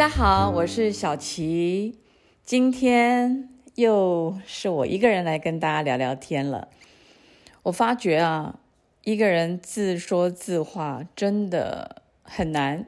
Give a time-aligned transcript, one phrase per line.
[0.00, 1.98] 大家好，我是小琪，
[2.42, 6.68] 今天又是我一个人来跟大家聊聊天了。
[7.64, 8.60] 我发觉啊，
[9.04, 12.86] 一个人自说自话真的很难。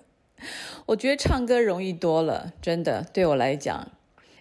[0.86, 3.90] 我觉得唱歌容易多了，真的对我来讲，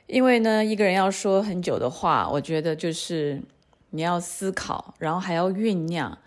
[0.08, 3.42] 因为呢，一个人要说很久的话，我觉得就是
[3.90, 6.18] 你要思考，然后还要酝酿，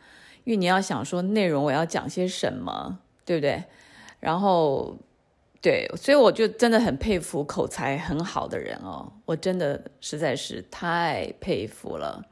[0.45, 3.65] 因为你要想说内容我要讲些什么，对不对？
[4.21, 4.99] 然后。
[5.63, 12.25] 对，所以我就真的很佩服口才很好的人哦，我真的实在是太佩服了。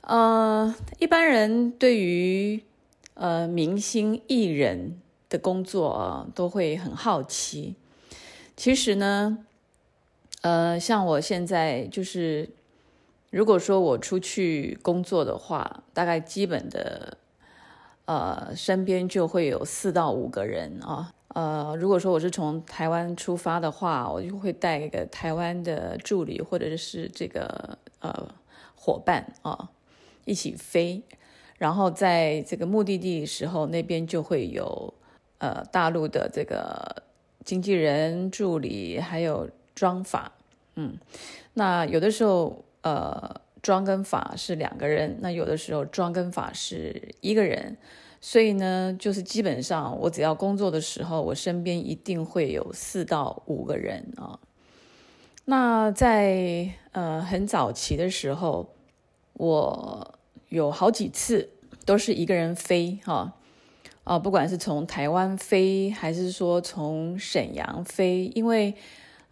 [0.00, 2.62] 呃，一般人对于
[3.14, 7.76] 呃明星艺人的工作啊，都会很好奇。
[8.56, 9.38] 其实呢，
[10.40, 12.48] 呃，像我现在就是，
[13.30, 17.18] 如果说我出去工作的话，大概基本的
[18.06, 21.12] 呃身边就会有四到五个人啊。
[21.36, 28.34] 呃，如果说我是从台湾出发的话，我就会带一个台湾的助理或者是这个呃
[28.74, 29.68] 伙伴啊
[30.24, 31.02] 一起飞，
[31.58, 34.94] 然后在这个目的地时候，那边就会有
[35.36, 37.02] 呃大陆的这个
[37.44, 40.32] 经纪人助理，还有妆法，
[40.76, 40.96] 嗯，
[41.52, 47.76] 那有的时候呃妆跟法是两个人，那有的时候妆跟法是一个人。
[48.20, 54.38] 所以呢，就是基本上我只要工作的时候，我身边一定会有四到五个人啊。
[55.44, 58.74] 那在呃很早期的时候，
[59.34, 60.14] 我
[60.48, 61.50] 有好几次
[61.84, 63.32] 都是一个人飞哈
[64.02, 68.74] 啊，不管是从台湾飞还是说从沈阳飞，因为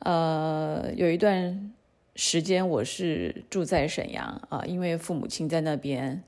[0.01, 1.73] 呃有一段
[2.15, 6.23] 时间我是住在沈阳啊，因为父母亲在那边。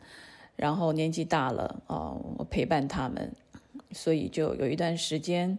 [0.57, 3.33] 然后年纪大了啊，我陪伴他们，
[3.93, 5.59] 所以就有一段时间，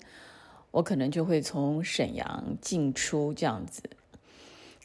[0.72, 3.84] 我可能就会从沈阳进出这样子。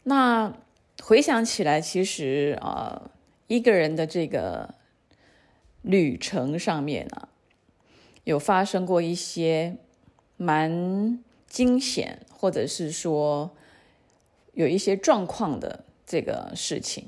[0.03, 0.53] 那
[1.01, 3.09] 回想起来，其实啊，
[3.47, 4.75] 一个人的这个
[5.81, 7.29] 旅程上面啊，
[8.23, 9.77] 有发生过一些
[10.37, 13.51] 蛮惊险，或者是说
[14.53, 17.07] 有一些状况的这个事情。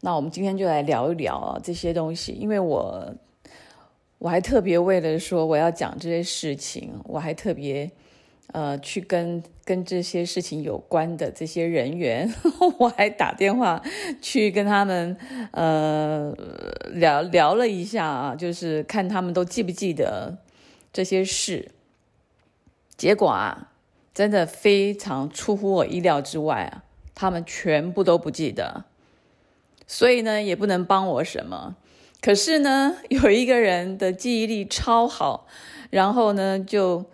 [0.00, 3.14] 那我们今天就来聊一聊啊这些东西，因为我
[4.18, 7.90] 我还特别为了说我要讲这些事情，我还特别
[8.52, 12.32] 呃去跟跟这些事情有关的这些人员，
[12.78, 13.82] 我还打电话
[14.22, 15.16] 去跟他们
[15.50, 16.32] 呃
[16.92, 20.38] 聊聊了一下啊，就是看他们都记不记得
[20.92, 21.72] 这些事。
[22.96, 23.72] 结果啊，
[24.14, 26.84] 真的非常出乎我意料之外啊，
[27.14, 28.84] 他们全部都不记得。
[29.90, 31.74] 所以呢，也不能帮我什么。
[32.20, 35.46] 可是呢，有一个人的记忆力超好，
[35.88, 37.06] 然后呢，就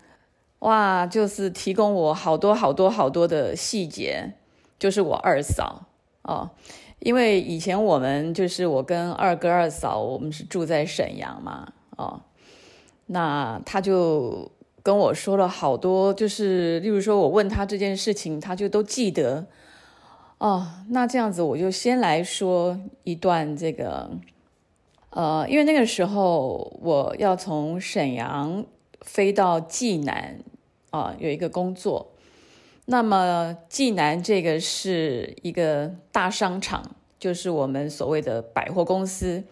[0.59, 4.33] 哇，就是提供我好多好多好多的细节，
[4.79, 5.87] 就是我二嫂
[6.23, 6.51] 哦。
[6.99, 12.23] 因为以前我们就是我跟二哥二嫂，我们是住在沈阳嘛，哦，
[13.07, 14.51] 那他就
[14.83, 19.47] 跟我说了好多，就是例如说我问他这件事情，他就都记得。
[20.45, 24.11] 哦，那这样子我就先来说一段这个，
[25.09, 28.67] 呃，因为那个时候我要从沈阳
[29.01, 30.39] 飞到济南
[30.91, 32.13] 啊，有一个工作。
[32.85, 39.45] 那么济南这个是一个大商场，就是我们所谓的百货公司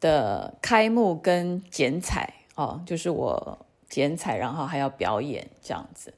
[0.00, 6.14] 的开幕跟剪彩哦，就是我剪彩，然后还要表演这样子。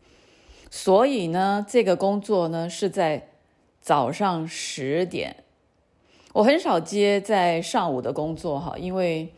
[0.70, 3.31] 所以呢，这个工作呢是在。
[3.88, 5.44] 早上十点，
[6.34, 9.32] 我很少接在上午的工作哈，因为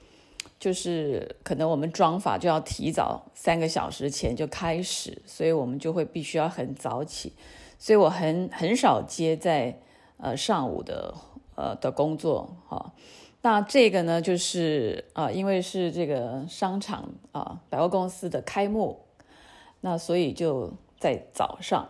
[0.58, 7.32] 就是可能我们妆法就要提早三个小时前就开始，所以我们就会必须要很早起，
[7.78, 9.78] 所以我很很少接在
[10.16, 11.14] 呃上午的
[11.54, 12.92] 呃的工作哈。
[13.42, 19.04] 那这个呢，就是啊，因为是这个商场啊百货公司的开幕，
[19.82, 21.88] 那所以就在早上，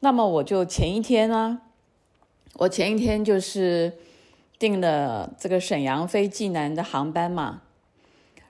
[0.00, 1.60] 那么我就前一天呢。
[2.54, 3.92] 我前一天就是
[4.58, 7.62] 订了这个沈阳飞济南的航班嘛，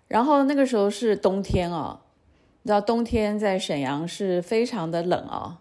[0.08, 2.02] 然后那个时候是冬天啊，
[2.62, 5.60] 你知道冬天在沈阳是非常的冷啊，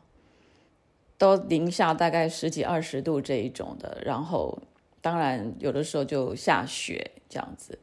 [1.18, 4.60] 都零下大概十几二十度这一种的，然后
[5.00, 7.80] 当然有的时候就下雪这样子。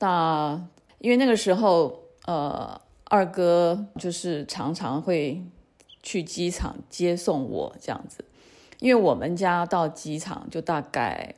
[0.00, 0.60] 那
[0.98, 5.40] 因为那个时候呃二哥就是常常会
[6.02, 8.24] 去机场接送我这样子。
[8.80, 11.34] 因为我们家到机场就大概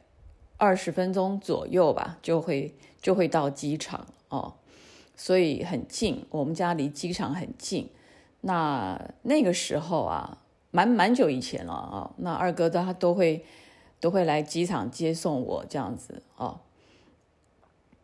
[0.58, 4.54] 二十分钟左右吧，就会就会到机场哦，
[5.16, 7.88] 所以很近，我们家离机场很近。
[8.42, 10.38] 那那个时候啊，
[10.70, 13.44] 蛮蛮久以前了啊，那二哥他都会
[14.00, 16.60] 都会来机场接送我这样子哦。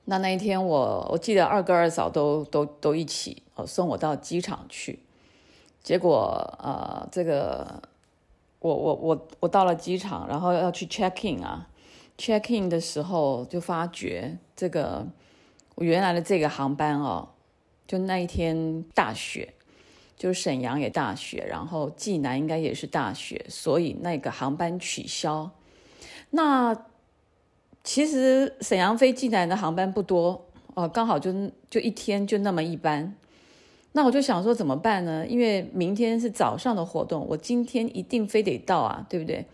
[0.04, 5.00] 那那一天我我记得二哥二嫂都都都一起哦送我到机场去，
[5.82, 7.82] 结果呃这个
[8.66, 11.68] 我我我我到了机场，然后要去 check in 啊
[12.18, 15.06] ，check in 的时候就发觉这个
[15.76, 17.28] 我原来的这个航班哦，
[17.86, 19.54] 就那一天大雪，
[20.16, 25.50] 就是沈阳也大雪，然后济南应该也是大雪，所以那个航班取消，
[26.30, 26.76] 那。
[27.88, 31.32] 其实沈阳飞济南的航班不多哦，刚好就
[31.70, 33.14] 就一天就那么一班。
[33.96, 35.26] 那我就想说怎么办呢？
[35.26, 39.46] 因为明天是早上的活动，我今天一定非得到啊，对不对？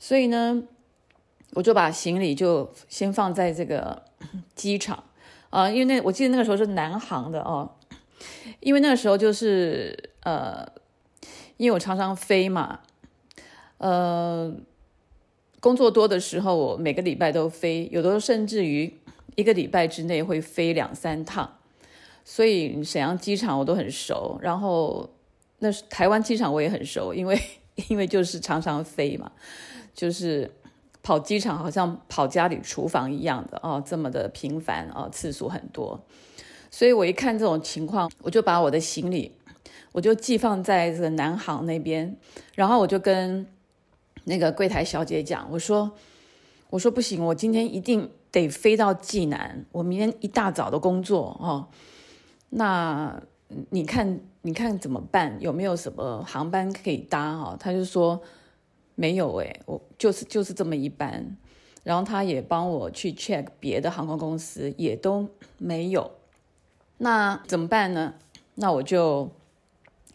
[0.00, 0.64] 所以呢，
[1.54, 4.02] 我就把行李就先放在这个
[4.56, 5.04] 机场
[5.50, 7.70] 啊，因为那我记得那个时候是南航的哦，
[8.58, 10.66] 因为那个时候就是呃，
[11.56, 12.80] 因为我常常飞嘛，
[13.78, 14.52] 呃。
[15.60, 18.96] 工作多的时候，我每个礼拜都飞，有的时候甚至于
[19.34, 21.57] 一个礼拜之内会飞两三趟，
[22.30, 24.38] 所以沈阳机场我都很熟。
[24.42, 25.08] 然后
[25.60, 27.40] 那台湾机场我也很熟，因为
[27.88, 29.32] 因为就是常常飞嘛，
[29.94, 30.50] 就是
[31.02, 35.98] 跑机场好像跑家里厨房一样的哦，这么的频繁哦，次数很多。
[36.70, 39.32] 所以我一看这种情况，我就把我的行李
[39.92, 42.14] 我就寄放在这个南航那边，
[42.54, 43.46] 然后我就跟。
[44.24, 45.90] 那个柜台小姐讲，我说，
[46.68, 51.66] 我说不行，我今天一定得飞到济南，我明天一大早的工作哦。
[52.50, 53.22] 那
[53.70, 55.36] 你看，你看怎么办？
[55.40, 57.36] 有没有什么航班可以搭？
[57.36, 58.20] 哈，他就说
[58.94, 61.36] 没有诶，我就是就是这么一班。
[61.84, 66.10] 然后他也帮我去 check 别的航空公司，也都没有。
[66.98, 68.14] 那怎么办呢？
[68.56, 69.30] 那我就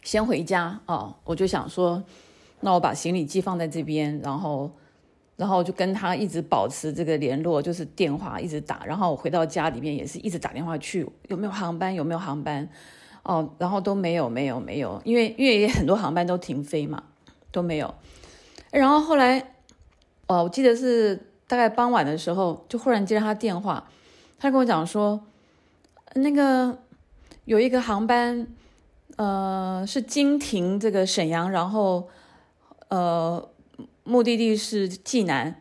[0.02, 2.02] 先回家哦，我就想说。
[2.60, 4.70] 那我把行李寄放在这边，然后，
[5.36, 8.84] 然后就跟他一直保持这个联络，就是电话一直打。
[8.86, 11.92] 然后我回到家里面也是一直打电话去，有没有航班？
[11.94, 12.68] 有没有航班？
[13.24, 17.02] 哦，然后都没有，没有，没有，因为因为很多航班都停飞嘛，
[17.50, 17.94] 都没有。
[18.70, 19.40] 然后后来，
[20.26, 23.88] 哦，我记得是大概傍晚的时候，就忽然接到他电话，
[24.38, 25.20] 他跟我讲说，
[26.14, 26.78] 那个
[27.44, 28.46] 有一个航班，
[29.16, 32.08] 呃，是经停这个沈阳，然后。
[32.88, 33.48] 呃，
[34.04, 35.60] 目的地是济南，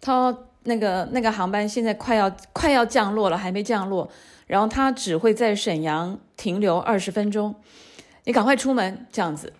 [0.00, 4.10] 他那个那个航班现在快要快要降落了，还没降落，
[4.46, 7.54] 然后他只会在沈阳停留二十分钟，
[8.24, 9.52] 你赶快出门这样子。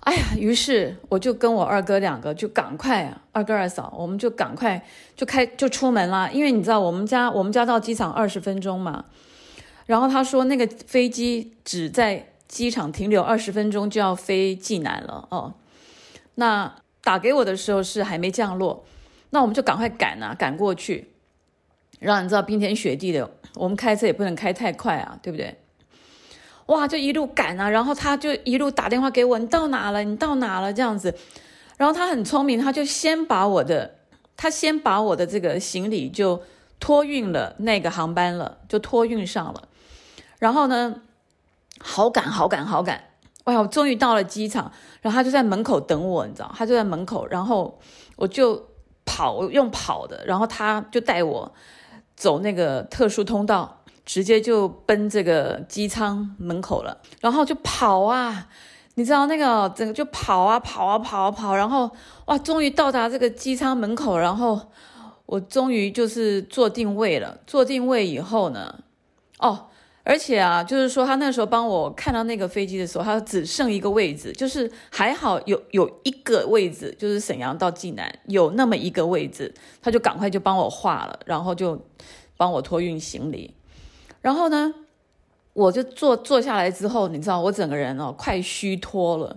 [0.00, 4.80] 哎呀，于是我就跟我二哥两个就赶快啊，二哥二嫂，我们就赶快
[5.16, 9.06] 就开就出门了，因为你知道我们家我们家到机场二十分钟嘛，
[9.86, 15.54] 然后他说那个飞机只在机场停留二十分钟就要飞济南了哦。
[16.36, 16.72] 那
[17.06, 18.84] 打给我的时候是还没降落，
[19.30, 21.12] 那我们就赶快赶啊，赶过去。
[22.00, 25.56] 让你知道冰天雪地的，我们开车也不能开太快啊，对不对？
[26.66, 30.02] 哇，就一路赶啊，然后他就一路打电话给我，你到哪了？
[30.02, 30.72] 你到哪了？
[30.72, 31.14] 这样子。
[31.76, 33.98] 然后他很聪明，他就先把我的，
[34.36, 36.42] 他先把我的这个行李就
[36.80, 39.68] 托运了那个航班了，就托运上了。
[40.40, 41.02] 然后呢，
[41.78, 43.04] 好赶，好赶，好赶。
[43.46, 47.78] 哎呀，我终于到了机场，然后他就在门口等我，你知道，他就在门口，然后
[48.16, 48.60] 我就
[49.04, 51.54] 跑，用跑的，然后他就带我
[52.16, 58.48] 走那个特殊通道，直接就奔这个机舱门口了，然后就跑啊，
[58.94, 61.88] 你知道那个整个就跑啊跑啊跑啊跑，然后
[62.24, 64.60] 哇，终于到达这个机舱门口，然后
[65.26, 68.80] 我终于就是坐定位了，坐定位以后呢，
[69.38, 69.66] 哦。
[70.08, 81.84] 而且啊，就是说他那时候帮我看到那个飞机的时候，他只剩一个位置，就是还好有有一个位置，就是沈阳到济南有那么一个位置，他就赶快就帮我画了，然后就
[82.36, 83.52] 帮我托运行李。
[84.20, 84.72] 然后呢，
[85.54, 89.36] 我就坐坐下来之后，你知道我整个人哦快虚脱了，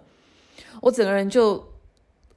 [0.83, 1.53] 我整个人就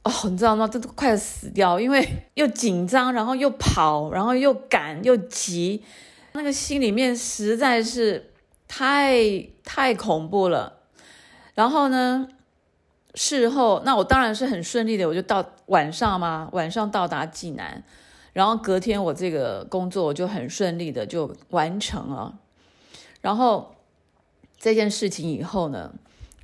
[0.05, 0.67] 哦，你知道吗？
[0.67, 5.83] 这都快死掉，因为又紧张，然后又跑，然后又赶又急。
[6.35, 8.33] 那个心里面实在是
[8.67, 10.81] 太太恐怖了，
[11.55, 12.27] 然后呢，
[13.15, 17.83] 事后那我当然是很顺利的，我就到晚上嘛，晚上到达济南，
[18.33, 22.39] 然后隔天我这个工作我就很顺利的就完成了，
[23.21, 23.75] 然后
[24.59, 25.93] 这件事情以后呢，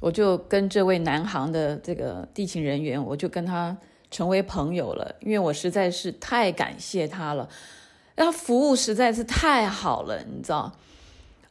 [0.01, 3.75] 我就跟这位南航的这个地勤人员，我就跟他
[4.11, 7.49] 成为朋友了，因为我实在是太感谢他了。
[8.25, 10.73] 他服务实在是太好了，你知道，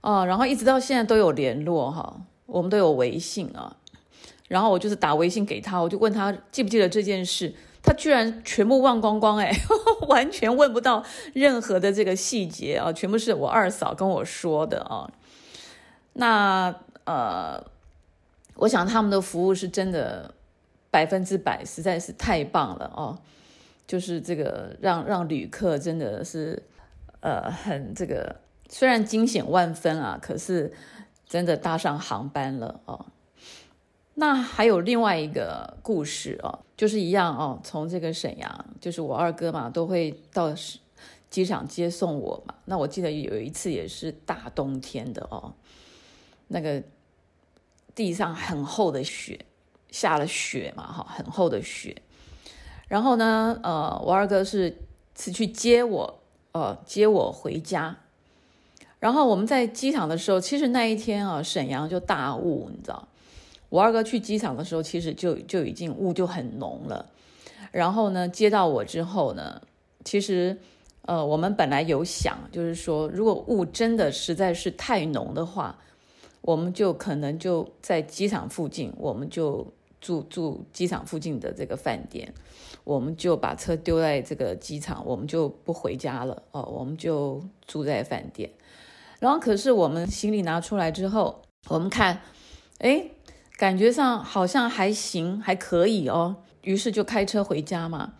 [0.02, 3.76] 哦，然后一直到现在都有联络哈，我们都有微信啊，
[4.48, 9.52] 然后我就是打微信给他，我就问他记不记得这件事，他居然全部忘光光，哎，
[10.08, 15.10] 完全问不到任何的这个细节啊，全部是我二嫂跟我说的啊。
[16.14, 16.74] 那
[17.06, 17.64] 呃，
[18.56, 20.34] 我想他们的服务是真的
[20.90, 23.18] 百分之百，实在是太棒了哦。
[23.88, 26.62] 就是这个让让旅客真的是
[27.22, 28.36] 呃很这个，
[28.70, 30.74] 虽然惊险万分啊，可是
[31.26, 33.06] 真的搭上航班了哦。
[34.16, 40.52] 那还有另外一个故事哦，就是一样哦，从这个沈阳，就是我二哥嘛，都会到
[41.30, 42.56] 机场接送我嘛。
[42.66, 45.54] 那我记得有一次也是大冬天的哦。
[46.48, 46.82] 那个
[47.94, 49.40] 地上很厚的雪，
[49.92, 52.02] 下了雪嘛，哈，很厚的雪。
[52.88, 54.78] 然后呢，呃，我二哥是
[55.18, 56.20] 是去接我，
[56.52, 57.98] 呃，接我回家。
[59.00, 63.08] 然后我们在机场的时候，其实那一天啊，沈阳就大雾，你知道。
[63.70, 67.06] 我二哥去机场的时候，其实就就已经雾就很浓了。
[67.72, 69.62] 然后呢，接到我之后呢，
[70.04, 70.58] 其实，
[71.02, 75.78] 呃，我们本来有想，就是说，如果雾真的实在是太浓的话。
[76.42, 79.68] 我们就可能就在机场附近，我们就
[80.00, 82.34] 住住机场附近的这个饭店，
[82.88, 88.50] 我们就把车丢在这个机场，我们就不回家了哦，我们就住在饭店。
[89.20, 92.22] 然后可是我们行李拿出来之后，我们看，
[92.78, 93.04] 哎，
[93.58, 98.14] 感觉上好像还行，还可以哦，于是就开车回家嘛。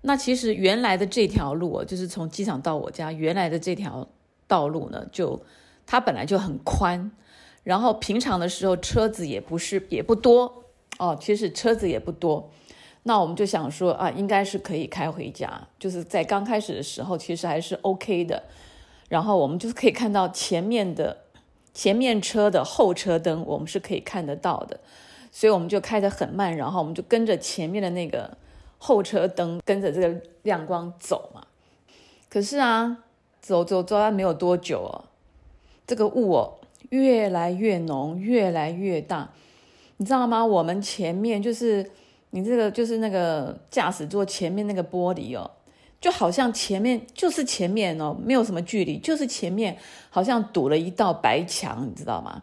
[0.00, 4.08] 那其实原来的这条路，就是从机场到我家原来的这条
[4.48, 5.40] 道路呢，就
[5.86, 7.12] 它本来就很宽。
[7.62, 10.64] 然后平常的时候车子也不是也不多
[10.98, 12.50] 哦，其实车子也不多，
[13.04, 15.68] 那我们就想说啊，应该是可以开回家。
[15.78, 18.42] 就是在刚开始的时候，其实还是 OK 的。
[19.08, 21.16] 然后我们就是可以看到前面的
[21.74, 24.80] 前面车的后车灯，我们是可以看得到的，
[25.30, 28.36] 所以我们就开得很慢，然后我们就跟着前面的那个
[28.78, 31.42] 后车灯，跟着这个亮光走嘛。
[32.28, 33.04] 可是啊，
[33.40, 35.04] 走走走，没有多久哦，
[35.86, 36.58] 这个雾哦。
[36.90, 39.30] 越来越浓，越来越大，
[39.96, 40.44] 你知道吗？
[40.44, 41.90] 我们前面就是
[42.34, 45.50] 你这个，就是那个驾驶座前面那个玻璃哦，
[46.00, 49.76] 就好像前面就是前面哦，没有什么距离，就是前面
[50.10, 52.42] 好像堵了一道白墙，你知道吗？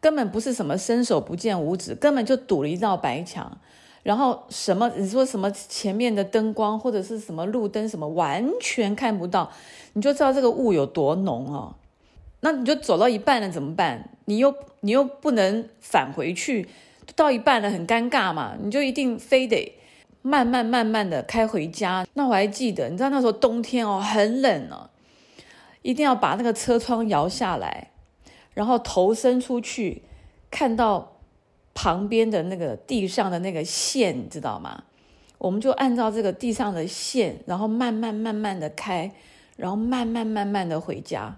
[0.00, 3.58] 根本不是什么伸手不见五指，根本就堵了一道白墙。
[4.02, 4.90] 然后什么？
[4.96, 9.50] 你说什么前面的灯光或者是什么路灯什么，完全看不到，
[9.94, 11.74] 你就知道这个雾有多浓哦。
[12.40, 14.10] 那你就走到一半了怎么办？
[14.24, 16.66] 你又你又不能返回去，
[17.16, 18.56] 到一半了很尴尬嘛？
[18.60, 19.72] 你就一定非得
[20.22, 22.06] 慢慢慢慢的开回家。
[22.14, 24.90] 那我还记得，你知道那时候冬天哦，很冷哦，
[25.82, 27.90] 一定要把那个车窗摇下来，
[28.54, 30.02] 然后头伸出去，
[30.50, 31.16] 看到
[31.74, 34.84] 旁边的那个地上的那个线，你知道吗？
[35.38, 39.10] 我们就按照这个地上的线，然后慢慢慢慢的开，
[39.56, 41.34] 然后慢慢慢慢的回家。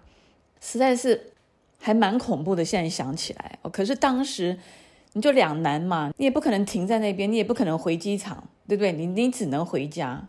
[0.61, 1.33] 实在是
[1.79, 3.71] 还蛮恐怖的，现在想起来哦。
[3.71, 4.59] 可是当时
[5.15, 8.93] 你就两难嘛，你也不可能停在那边，你也不可能回机场，对不对？
[8.93, 10.27] 你你只能回家。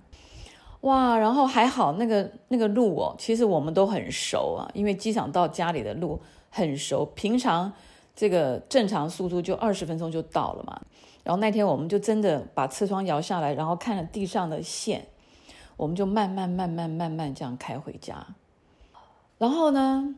[0.82, 7.72] 哇，然后还好那个那个路哦，其实我们都很熟啊，因为机场到家里的路很熟，平常
[8.16, 10.82] 这个正常速度就二十分钟就到了嘛。
[11.24, 15.08] 然后那天我们就真的把车窗摇下来，然后看了地上的线，
[15.78, 18.28] 我们就慢慢慢慢慢慢这样开回家。
[19.38, 20.16] 然后呢？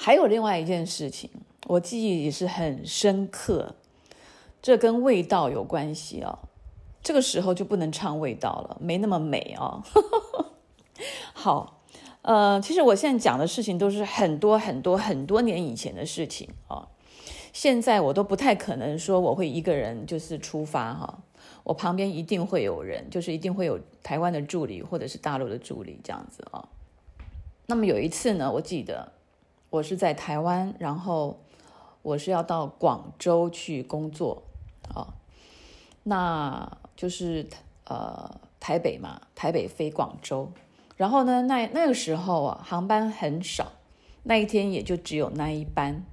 [0.00, 1.28] 还有另外一件事情，
[1.66, 3.74] 我记忆也是很深刻，
[4.60, 6.38] 这跟味道有关系哦。
[7.02, 9.82] 这个时候就不能唱味道了，没那么美哦。
[11.32, 11.80] 好，
[12.22, 16.88] 呃，其实我现在讲的事情都是很多很多很多年以前的事情啊。
[17.52, 21.18] 现在我都不太可能说我会一个人就是出发哈，
[21.64, 26.68] 我旁边一定会有人，就是一定会有台湾的助理或者是大陆的助理这样子啊。
[27.66, 29.12] 那么有一次呢，我记得。
[29.70, 31.40] 我是在台湾，然后
[32.00, 34.42] 我是要到广州去工作，
[34.94, 35.14] 啊，
[36.04, 37.46] 那就是
[37.84, 40.50] 呃台北嘛，台北飞广州，
[40.96, 43.72] 然后呢，那那个时候啊，航班很少，
[44.24, 46.04] 那一天也就只有那一班，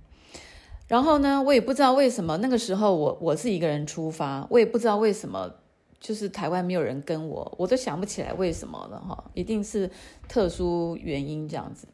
[0.88, 5.52] 然后呢，我也不知道为什么那个时候我我是一个人出发，我也不知道为什么，
[6.00, 9.90] 就是台湾没有人跟我，我都想不起来为什么了哈，一定是
[10.28, 11.88] 特殊原因这样子。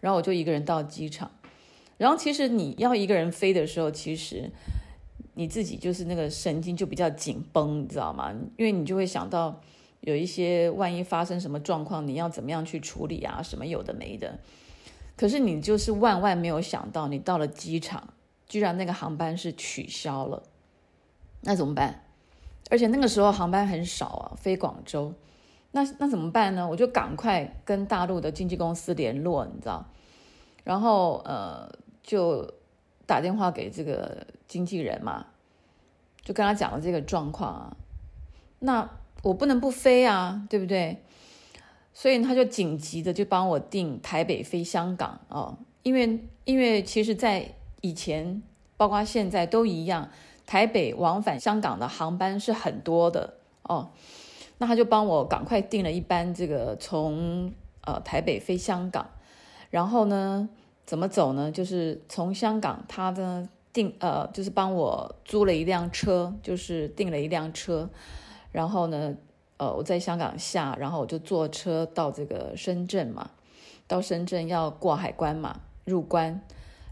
[0.00, 1.30] 然后我就一个人到机场，
[1.98, 4.50] 然后其实你要一个人飞的时候，其实
[5.34, 8.32] 你自己就是那个神经就比较紧绷，你知道吗？
[8.56, 9.60] 因为你就会想到
[10.00, 13.42] 有一些万一发生什么状况，你要怎么样去处理啊？
[13.42, 14.38] 什么有的没的。
[15.16, 18.14] 可是你就是万万没有想到，你到了机场，
[18.48, 20.42] 居然那个航班是取消了，
[21.42, 22.04] 那怎么办？
[22.70, 25.12] 而且那个时候航班很少啊，飞广州，
[25.72, 26.66] 那那怎么办呢？
[26.68, 29.84] 我就赶快跟大陆的经纪公司联络，你知道，
[30.64, 31.70] 然后呃
[32.02, 32.50] 就
[33.10, 35.26] 打电话给这个经纪人嘛，
[36.22, 37.76] 就跟他讲了这个状况啊，
[38.60, 38.88] 那
[39.24, 41.02] 我不能不飞啊，对不对？
[41.92, 48.40] 所以他就紧急的就帮我订台北飞香港哦，因为因为其实在以前，
[48.76, 50.08] 包括现在都一样。
[50.46, 53.90] 台北往返香港的航班是很多的哦，
[54.58, 57.52] 那他就帮我赶快订了一班这个从
[57.82, 59.10] 呃台北飞香港，
[59.70, 60.48] 然后呢
[60.90, 61.52] 怎么走呢？
[61.52, 67.88] 就是从香港他呢订呃就是帮我租了一辆车，就是订了一辆车，
[68.50, 69.14] 然后呢
[69.56, 73.30] 呃我在香港下，然后我就坐车到这个深圳嘛，
[73.86, 76.40] 到深圳要过海关嘛入关，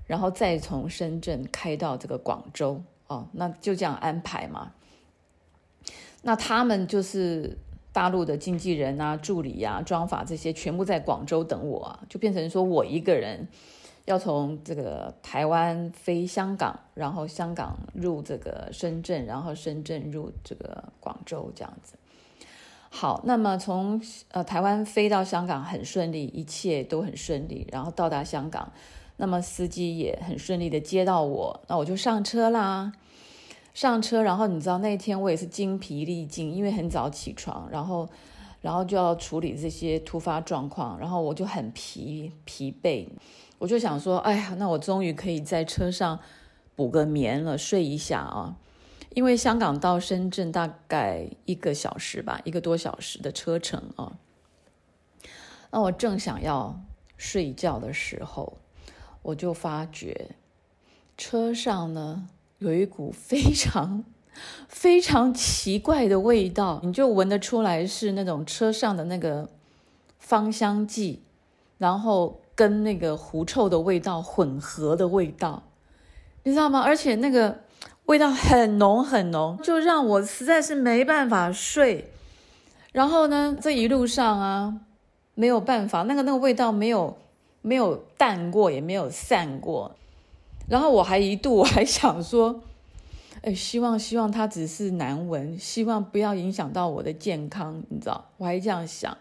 [0.07, 2.81] 然后再从深圳开到这个广州。
[3.09, 4.75] 哦，那就这样安排嘛。
[6.23, 7.59] 那他们就是
[7.93, 13.49] 大陆的经纪人啊、助理呀、妆法这些，全部在广州等我啊，就变成说我一个人
[14.09, 21.95] 要从这个台湾飞香港，然后香港入这个深圳，然后深圳入这个广州这样子。
[22.89, 24.01] 好，那么从
[24.31, 28.73] 呃台湾飞到香港很顺利，一切都很顺利，然后到达香港。
[29.19, 32.93] 那么司机也很顺利的接到我，那我就上车啦。
[33.75, 38.09] 上车，然后你知道那天我也是精疲力尽，因为很早起床，然后，
[38.61, 43.09] 然后就要处理这些突发状况，然后我就很疲疲惫。
[43.59, 46.19] 我就想说，哎呀，那我终于可以在车上
[46.77, 48.57] 补个眠了，睡一下啊。
[49.15, 54.19] 因为香港到深圳大概一个小时吧，一个多小时的车程啊。
[55.71, 56.81] 那我正想要
[57.17, 58.59] 睡觉的时候。
[59.21, 60.37] 我就发觉
[61.17, 64.05] 车上呢有一股非常
[64.69, 69.49] 非常奇怪的味道，你就闻得出来是那种车上的那个
[70.19, 71.23] 芳香剂，
[71.79, 75.63] 然后跟那个狐臭的味道混合的味道，
[76.45, 76.81] 你知道吗？
[76.81, 77.61] 而且那个
[78.07, 82.11] 味道很浓很浓，就让我实在是没办法睡。
[82.93, 84.81] 然后呢，这一路上啊，
[85.35, 87.17] 没有办法，那个那个味道没有。
[87.61, 89.97] 没有淡过，也没有散过，
[90.69, 92.63] 然后我还一度我还想说，
[93.43, 99.17] 哎，希望希望它只是难闻，希望不要影响到我的健康，你知道，我还这样想。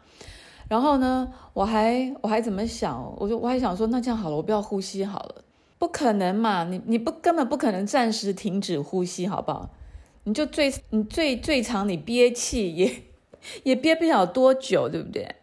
[0.67, 3.15] 然后呢，我还我还怎么想？
[3.17, 5.43] 我说我还想说，那这样好了，我不要呼吸好了，
[5.77, 9.69] 不可能嘛，你你不根本不可能暂时停止呼吸，好不好？
[10.23, 13.03] 你就最你最最长你憋气也
[13.63, 15.36] 也憋不了多久，对不对？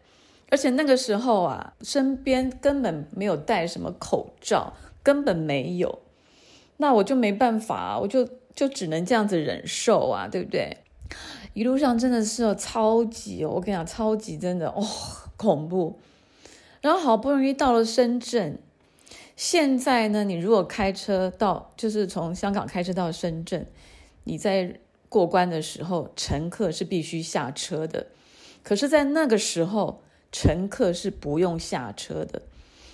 [0.51, 5.99] 而且那个时候啊，身边根本没有戴什么口罩，根本没有，
[6.77, 10.77] 那我就没办法，我就就只能这样子忍受啊，对不对？
[11.53, 14.81] 一路上真的是超级，我跟你讲，超级真的哦，
[15.37, 15.99] 恐怖。
[16.81, 18.57] 然后好不容易到了深圳，
[19.35, 23.67] 现在呢，你如果开车到，就是从香港开车到深圳，
[24.23, 28.07] 你在过关的时候，乘客是必须下车的。
[28.63, 30.01] 可是，在那个时候。
[30.31, 32.41] 乘客是不用下车的，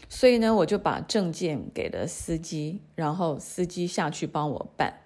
[0.08, 5.00] 所以呢，我就把证件给了司机，然后司机下去帮我办，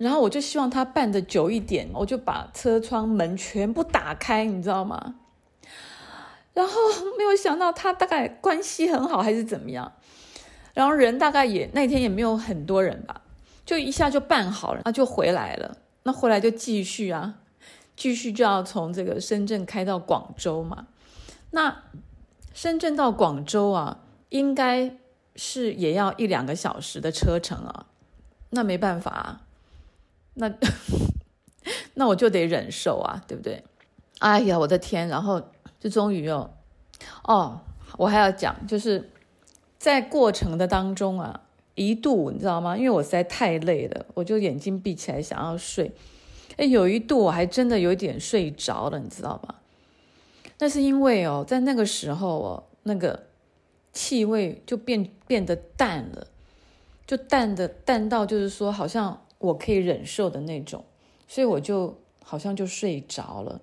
[0.00, 5.16] 然后我就希望他办的久一点，我就把车窗门全部打开，你知道吗？
[6.54, 6.74] 然后
[7.18, 9.92] 没有想到他大概关系很好还是怎么样，
[10.72, 13.20] 然后人大概也那天也没有很多人吧，
[13.66, 17.34] 就一下就办好了，那就回来了，那回来就继续啊，
[17.94, 20.86] 继续就要从这个深圳开到广州嘛。
[21.50, 21.82] 那
[22.54, 23.98] 深圳到广州啊，
[24.30, 24.96] 应该
[25.36, 27.86] 是也要一两个小时的车程啊。
[28.48, 29.40] 那没办法啊，
[30.34, 30.52] 那
[31.94, 33.62] 那我就得忍受啊，对不对？
[34.18, 35.08] 哎呀，我的天！
[35.08, 35.42] 然后
[35.78, 36.50] 就终于哦，
[37.24, 37.60] 哦，
[37.96, 39.10] 我还要讲，就是
[39.78, 41.42] 在过程的当中啊，
[41.74, 42.76] 一度你知道吗？
[42.76, 45.92] 因为我实在太累了，我就眼睛闭起来想要睡。
[46.56, 49.54] 哎，有一度我还真的有点睡着了，你知道吗？
[50.58, 53.24] 那是因为哦，在那个时候哦，那个
[53.94, 56.26] 气味就变变得淡了，
[57.06, 60.84] 就淡的淡到就是说，好像我可以忍受的那种，
[61.26, 63.60] 所以我就好像就睡着了，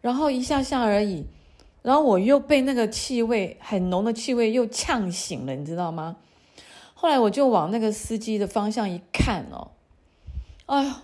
[0.00, 1.24] 然后一下下而已，
[1.82, 6.16] 然后我又被那个气味很浓的气味又呛醒了，你知道吗？
[6.94, 9.70] 后来我就往那个司机的方向一看哦，
[10.66, 11.02] 哎呀，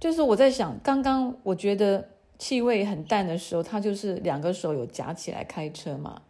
[0.00, 2.08] 就是我在想，刚刚我觉得。
[2.36, 6.20] 气味很淡的时候，他就是两个手有夹起来开车嘛，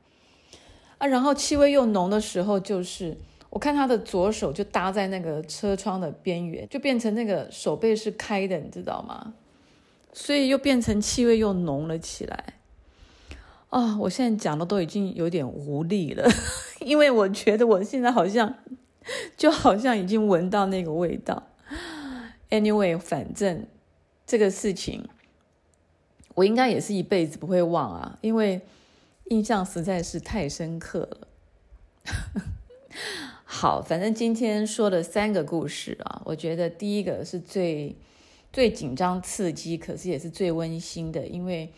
[0.99, 3.17] 啊，然后气味又浓的时候，就是
[3.55, 9.35] 我看他的左手就搭在那个车窗的边缘，就变成那个手背是开的，你知道吗？
[10.13, 12.55] 所以又变成气味又浓了起来。
[13.71, 16.29] 啊，我现在讲的都已经有点无力了，
[16.85, 18.57] 因为我觉得我现在好像
[19.37, 21.45] 就好像已经闻到那个味道。
[22.51, 23.69] Anyway，反正
[24.27, 25.09] 这个事情
[26.35, 28.61] 我应该也是一辈子不会忘啊，因为
[29.27, 31.29] 印象实在是太深刻了。
[33.57, 37.95] 好，反正今天说的三个故事啊，我觉得第一个是最
[38.53, 41.73] 最紧张刺激，可是也是最温馨的，因为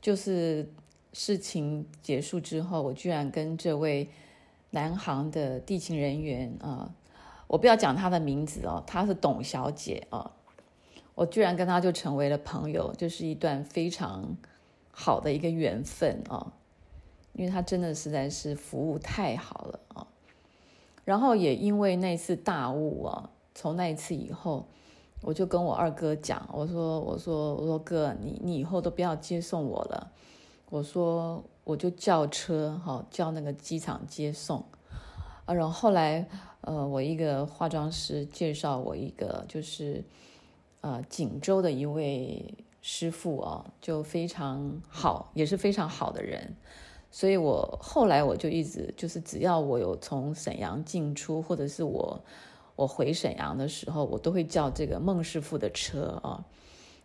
[0.00, 0.72] 就是
[1.12, 4.08] 事情结束之后，我居然跟这位
[4.70, 6.94] 南航的地勤人员啊。
[7.46, 10.32] 我不要讲她的名字哦，她是董小姐啊。
[11.14, 14.34] 我居然跟她就成为了朋友，就是一段非常
[14.90, 16.54] 好的一个缘分啊。
[17.34, 20.06] 因为她真的实在是服务太好了啊。
[21.04, 24.68] 然后也因为那次大雾啊，从那一次以后，
[25.20, 30.12] 我就跟我二哥讲，我说我说我说哥，你你以后都不要接送我了。
[30.70, 34.64] 我说我就叫车哈，叫那个机场接送。
[35.44, 36.28] 啊，然后后来。
[36.64, 40.04] 呃，我一个化妆师介绍我一个，就是
[40.80, 46.54] 呃锦州的一位师傅啊，就非常好，也是非常好的人。
[47.14, 52.18] 所以我后来我就一直就是，只要我有从沈阳进出，或者是我
[52.74, 56.42] 我回沈阳的时候，我都会叫这个孟师傅的车啊。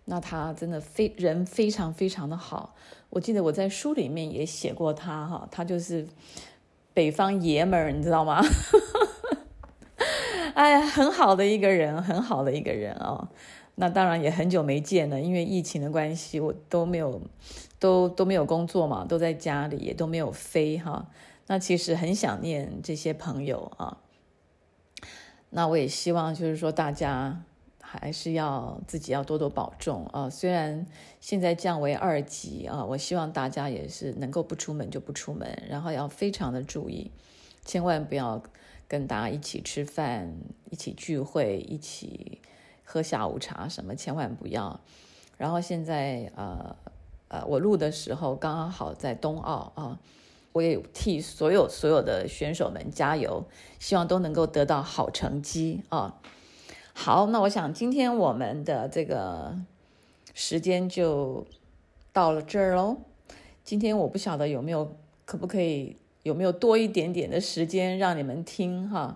[0.06, 2.74] 那他真的非人非常非常的好，
[3.10, 6.08] 我记得我在书里面也写过他哈，他就是
[6.94, 8.42] 北方爷们儿，你知道吗？
[10.56, 13.28] 哎呀，很好的一个人，很好的一个人哦。
[13.80, 17.22] 那当然也很久没见了，因为疫情的关系，我都没有，
[17.78, 21.08] 都都没有工作嘛，都在家里，也都没有飞哈。
[21.46, 24.00] 那其实很想念这些朋友啊。
[25.52, 27.44] 那我也希望就是说，大家
[27.80, 30.28] 还是要自己要多多保重啊。
[30.28, 30.86] 虽然
[31.22, 37.12] 现在降为二级啊，我希望大家也是能够不出门就不出门，然后要非常的注意，
[37.64, 38.42] 千万不要。
[38.90, 40.34] 跟大家一起吃饭，
[40.72, 42.40] 一起聚会，一起
[42.90, 44.80] 喝下午茶，什么千万不要。
[45.36, 46.74] 然后现在呃
[47.28, 50.00] 呃，我录的时候刚刚好在冬奥啊，
[50.54, 53.44] 我也替所有所有的选手们加油，
[53.78, 56.16] 希望都能够得到好成绩啊。
[56.94, 59.54] 好，那我想今天我们的这个
[60.34, 61.46] 时间就
[62.14, 62.96] 到了这儿喽。
[63.66, 64.96] 今天我不晓得有没有
[65.26, 65.98] 可不可以。
[66.24, 69.16] 有没有多一点点的时间让你们听哈？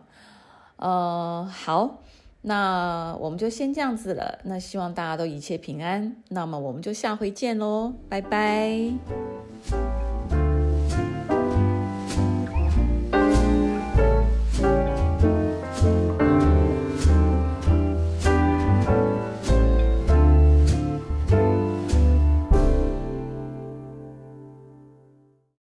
[0.78, 2.00] 呃，好，
[2.44, 4.40] 那我们就先这样子了。
[4.44, 6.16] 那希望大家都一切平安。
[6.30, 10.01] 那么我们就下回见喽，拜拜。